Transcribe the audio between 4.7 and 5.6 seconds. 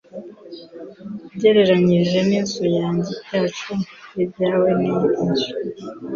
ni inzu.